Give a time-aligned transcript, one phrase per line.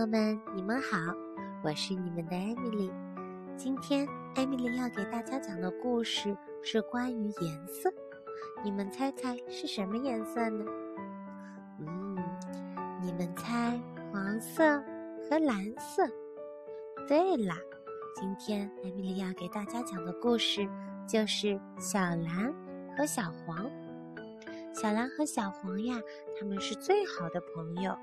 [0.00, 0.96] 朋友们，你们好，
[1.62, 2.90] 我是你们的艾米丽。
[3.54, 7.92] 今天艾米丽要给大家讲的故事是关于颜色，
[8.64, 10.64] 你们猜猜是什么颜色呢？
[11.80, 12.16] 嗯，
[13.02, 13.78] 你们猜
[14.10, 14.82] 黄色
[15.28, 16.02] 和蓝色？
[17.06, 17.58] 对啦，
[18.14, 20.66] 今天艾米丽要给大家讲的故事
[21.06, 22.50] 就是小蓝
[22.96, 23.70] 和小黄。
[24.72, 26.00] 小蓝和小黄呀，
[26.38, 27.94] 他们是最好的朋友。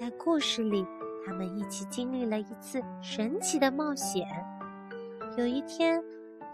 [0.00, 0.86] 在故事里，
[1.24, 4.26] 他们一起经历了一次神奇的冒险。
[5.36, 6.02] 有一天，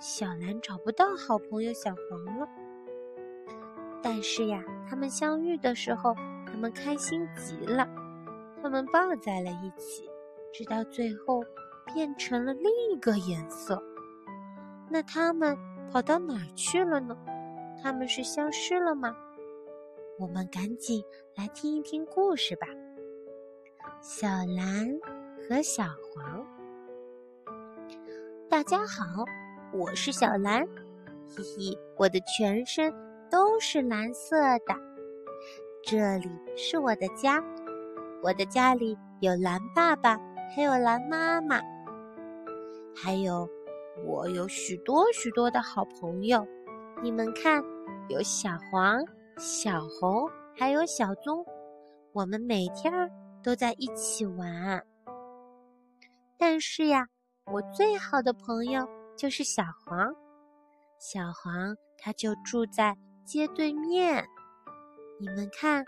[0.01, 2.48] 小蓝找不到好朋友小黄了。
[4.02, 6.15] 但是呀，他们相遇的时候，
[6.46, 7.87] 他们开心极了，
[8.62, 10.09] 他们抱在了一起，
[10.52, 11.43] 直到最后
[11.93, 13.82] 变成了另一个颜色。
[14.88, 15.57] 那他们
[15.93, 17.16] 跑到哪儿去了呢？
[17.82, 19.15] 他们是消失了吗？
[20.18, 21.02] 我们赶紧
[21.37, 22.66] 来听一听故事吧。
[24.02, 24.88] 小蓝
[25.46, 26.43] 和小黄，
[28.48, 29.26] 大家好，
[29.74, 30.66] 我是小蓝，
[31.29, 32.90] 嘿嘿，我的全身
[33.30, 34.74] 都是蓝色的。
[35.82, 37.45] 这里是我的家，
[38.23, 40.18] 我的家里有蓝爸爸，
[40.57, 41.60] 还有蓝妈妈，
[42.96, 43.46] 还有
[44.02, 46.42] 我有许多许多的好朋友。
[47.02, 47.62] 你们看，
[48.09, 49.04] 有小黄、
[49.37, 50.26] 小红，
[50.57, 51.45] 还有小棕，
[52.12, 52.90] 我们每天。
[53.43, 54.85] 都在一起玩，
[56.38, 57.07] 但是呀，
[57.47, 60.15] 我最好的朋友就是小黄。
[60.99, 64.27] 小黄他就住在街对面。
[65.19, 65.84] 你们看，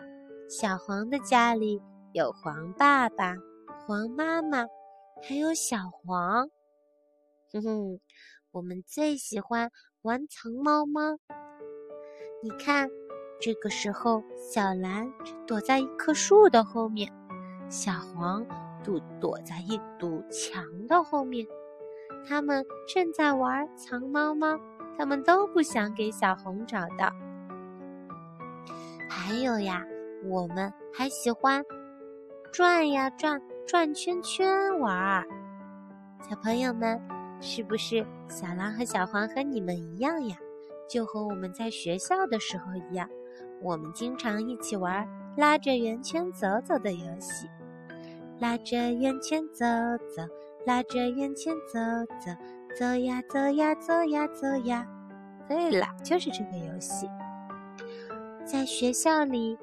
[0.49, 1.81] 小黄的家里
[2.13, 3.35] 有黄爸爸、
[3.87, 4.67] 黄妈妈，
[5.23, 6.49] 还有小黄。
[7.53, 8.01] 哼哼，
[8.51, 11.19] 我们最喜欢玩藏猫猫。
[12.43, 12.89] 你看，
[13.41, 15.07] 这个时候小蓝
[15.47, 17.13] 躲在一棵树的后面。
[17.73, 18.45] 小黄
[18.85, 21.47] 躲躲在一堵墙的后面，
[22.29, 24.61] 他们正在玩藏猫猫，
[24.99, 27.11] 他们都不想给小红找到。
[29.09, 29.83] 还有呀，
[30.27, 31.65] 我们还喜欢
[32.53, 35.27] 转呀转，转圈圈玩儿。
[36.29, 37.01] 小朋友们，
[37.41, 40.37] 是不是小蓝和小黄和你们一样呀？
[40.91, 43.09] 就和我们在学校的时候一样，
[43.63, 47.49] 我们经常一起玩拉着圆圈走走的游戏。
[48.43, 49.65] 拉着圆圈走
[50.17, 50.21] 走，
[50.67, 51.79] 拉着圆圈走
[52.19, 52.33] 走，
[52.77, 54.85] 走呀走呀走呀走呀。
[55.47, 57.07] 对了，就是这个游戏。
[58.45, 59.57] 在学校里，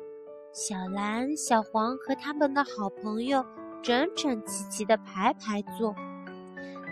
[0.53, 3.45] 小蓝、小黄和他们的好朋友
[3.83, 5.93] 整整齐齐的排排坐。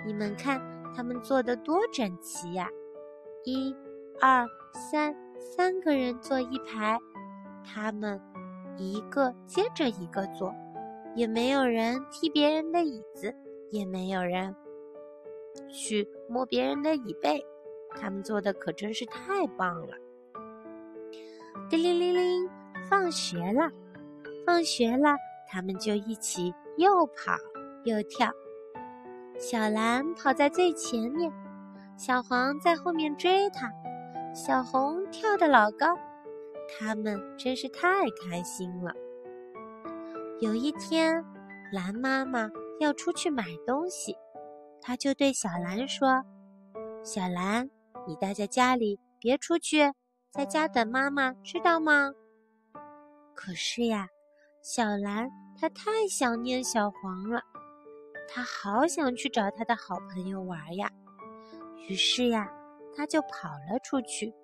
[0.05, 0.61] 你们看，
[0.93, 2.67] 他们坐的多整齐呀！
[3.45, 3.73] 一、
[4.19, 6.99] 二、三，三个人坐一排，
[7.63, 8.19] 他们
[8.75, 10.53] 一个接着一个坐。
[11.17, 13.33] 也没有人踢别人的椅子，
[13.72, 14.55] 也没有人
[15.67, 17.44] 去摸别人的椅背，
[18.00, 19.95] 他们做的可真是太棒了。
[21.72, 22.47] 叮铃铃铃，
[22.88, 23.72] 放学了，
[24.45, 25.16] 放学了，
[25.50, 27.35] 他们就一起又跑
[27.83, 28.31] 又跳。
[29.39, 31.33] 小蓝跑在最前面，
[31.97, 33.72] 小黄在后面追他，
[34.35, 35.97] 小红跳得老高，
[36.77, 38.94] 他们真是太开心了。
[40.39, 41.25] 有一天，
[41.71, 42.47] 蓝妈妈
[42.79, 44.15] 要出去买东西，
[44.79, 46.23] 她就对小蓝说
[47.03, 47.67] ：“小蓝，
[48.05, 49.91] 你待在家里，别出去，
[50.29, 52.11] 在家等妈妈，知道吗？”
[53.33, 54.09] 可是呀，
[54.61, 55.27] 小蓝
[55.59, 57.41] 她太想念小黄了，
[58.29, 60.91] 她好想去找她的好朋友玩呀。
[61.89, 62.47] 于是呀，
[62.95, 64.35] 她就跑了出去，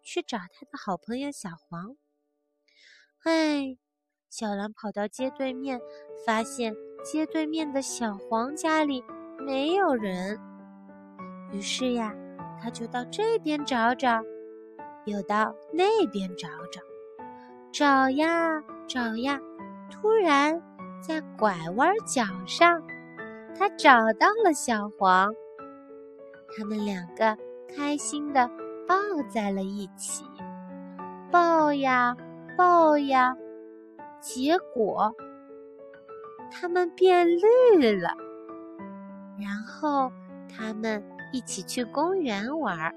[0.00, 1.96] 去找她的好朋友小黄。
[3.24, 3.76] 哎。
[4.30, 5.80] 小蓝跑到街对面，
[6.24, 9.02] 发现街对面的小黄家里
[9.44, 10.38] 没有人。
[11.52, 12.14] 于是呀，
[12.62, 14.22] 他就到这边找找，
[15.04, 16.80] 又到那边找找，
[17.72, 19.40] 找呀找呀。
[19.90, 20.62] 突然，
[21.02, 22.80] 在拐弯角上，
[23.58, 25.34] 他找到了小黄。
[26.56, 27.36] 他们两个
[27.74, 28.48] 开心的
[28.86, 28.94] 抱
[29.28, 30.24] 在了一起，
[31.32, 32.16] 抱呀
[32.56, 33.34] 抱呀。
[34.20, 35.14] 结果，
[36.50, 38.10] 他们变绿了。
[39.38, 40.12] 然后，
[40.48, 41.02] 他们
[41.32, 42.94] 一起去公园玩儿。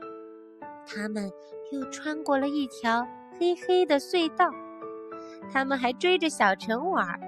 [0.86, 1.31] 他们
[1.72, 3.08] 又穿过了一条
[3.40, 4.50] 黑黑的隧道。
[5.52, 7.20] 他们还追着小城玩儿。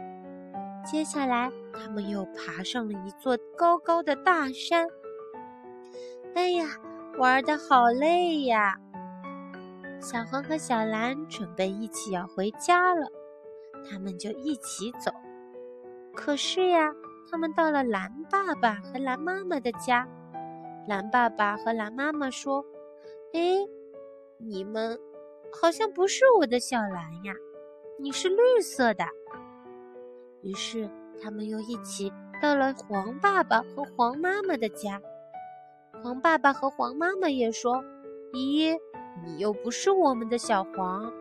[0.86, 4.88] 接下来，他们又爬上了一座高高的大山。
[6.33, 6.65] 哎呀，
[7.18, 8.77] 玩的好累呀！
[10.01, 13.07] 小黄和小蓝准备一起要回家了。
[13.83, 15.12] 他们就一起走，
[16.16, 16.94] 可是呀，
[17.30, 20.07] 他们到了蓝爸爸和蓝妈妈的家。
[20.88, 22.63] 蓝爸爸和蓝妈妈说
[23.33, 23.39] ：“哎，
[24.38, 25.00] 你们
[25.51, 27.33] 好像不是我的小蓝呀，
[28.00, 29.04] 你是绿色的。”
[30.44, 30.89] 于是
[31.22, 32.12] 他们又一起
[32.42, 35.01] 到了黄爸爸和黄妈妈的家。
[36.04, 37.83] 黄爸爸和黄妈妈也说
[38.33, 38.77] ：“咦，
[39.24, 41.12] 你又不是我们的小黄，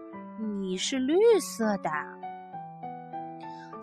[0.60, 1.90] 你是绿色的。”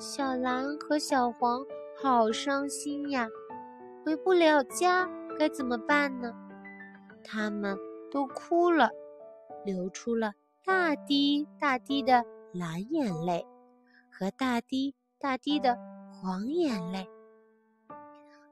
[0.01, 1.63] 小蓝和小黄
[1.95, 3.29] 好伤心呀，
[4.03, 5.07] 回不了家。
[5.37, 6.33] 该怎么办呢？
[7.23, 7.77] 他们
[8.09, 8.89] 都哭了，
[9.63, 10.33] 流出了
[10.65, 13.45] 大滴大滴的蓝眼泪
[14.11, 15.77] 和大滴大滴的
[16.11, 17.07] 黄眼泪。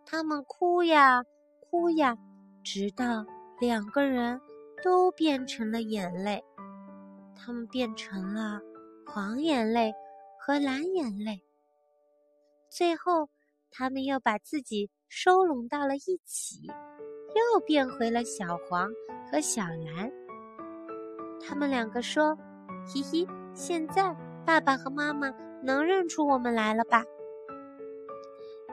[0.06, 1.24] 他们哭呀
[1.72, 2.16] 哭呀，
[2.64, 3.26] 直到
[3.60, 4.40] 两个人
[4.84, 6.44] 都变成了眼泪。
[7.36, 8.62] 他们变成了
[9.08, 9.92] 黄眼泪
[10.50, 11.44] 和蓝眼泪。
[12.72, 13.30] 最后，
[13.70, 14.90] 他们又把自己。
[15.08, 16.68] 收拢到了一起，
[17.36, 18.88] 又变回了小黄
[19.32, 20.12] 和小蓝。
[21.40, 22.36] 他们两个说
[22.86, 24.16] ：“嘿嘿，现在
[24.46, 25.32] 爸爸和妈妈
[25.64, 27.04] 能认出我们来了吧？”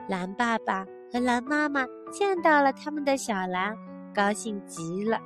[0.07, 3.75] 蓝爸爸和蓝妈妈见到了他们的小蓝，
[4.13, 5.19] 高兴极了，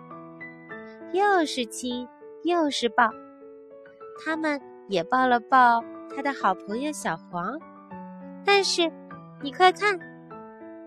[1.12, 2.08] 又是亲
[2.44, 3.10] 又是抱。
[4.24, 5.84] 他们也抱了抱
[6.16, 7.58] 他的好朋友小黄，
[8.46, 8.92] 但是
[9.42, 10.00] 你快看。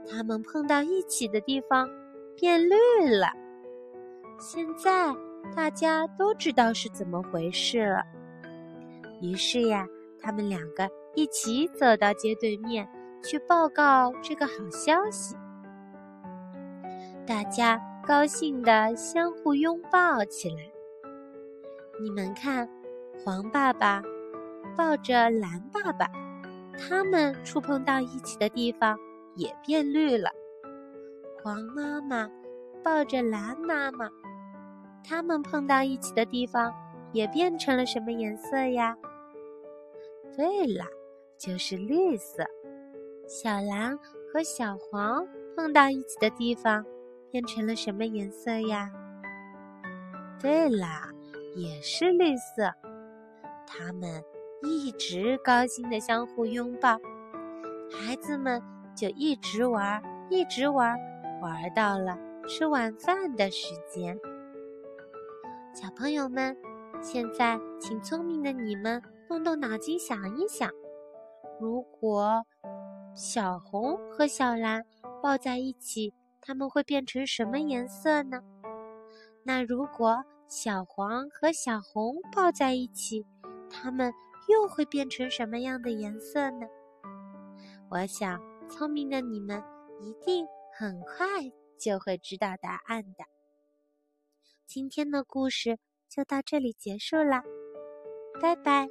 [0.07, 1.89] 他们碰到一起的地方
[2.37, 2.77] 变绿
[3.09, 3.29] 了。
[4.39, 5.15] 现在
[5.57, 8.03] 大家都知道是怎么回事了。
[9.23, 9.87] 于是呀，
[10.21, 12.87] 他们两个一起走到街对面
[13.23, 15.35] 去报告这个好消息。
[17.27, 20.57] 大家高兴的相互拥抱起来。
[22.03, 22.69] 你们看，
[23.25, 24.03] 黄爸爸
[24.77, 26.11] 抱着蓝爸爸，
[26.79, 28.99] 他们触碰到一起的地方。
[29.37, 30.31] 也变绿了。
[31.43, 32.31] 黄妈妈
[32.83, 34.09] 抱着蓝妈妈，
[35.03, 36.73] 他们碰到一起的地方
[37.13, 38.97] 也变成了什么颜色呀？
[40.37, 40.85] 对了，
[41.37, 42.45] 就是绿色。
[43.27, 43.99] 小蓝
[44.33, 45.27] 和小黄
[45.57, 46.85] 碰到一起的地方
[47.31, 48.89] 变成了什么颜色呀？
[50.41, 51.11] 对啦，
[51.57, 52.73] 也是绿色。
[53.67, 54.23] 他们
[54.65, 56.99] 一直高兴的相互拥抱，
[57.91, 58.63] 孩子们。
[58.97, 60.01] 就一直玩，
[60.31, 60.97] 一直玩，
[61.43, 62.17] 玩到了
[62.47, 64.17] 吃晚饭的时间。
[65.75, 66.57] 小朋友们，
[67.03, 70.71] 现在请聪明的你们动动脑筋想一想：
[71.61, 72.47] 如果
[73.17, 74.85] 小红和小蓝
[75.21, 78.45] 抱在一起，它们会变成什么颜色呢？
[79.43, 83.27] 那如果小黄和小红抱在一起，
[83.69, 84.15] 它们
[84.49, 86.67] 又会变成什么样的颜色呢？
[87.91, 88.41] 我想。
[88.67, 89.63] 聪明的你们
[90.01, 91.27] 一定很快
[91.79, 93.25] 就会知道答案的。
[94.67, 97.43] 今天的故事就到这里结束了，
[98.41, 98.89] 拜拜。